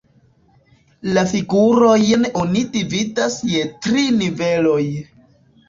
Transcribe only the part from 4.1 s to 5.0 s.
niveloj.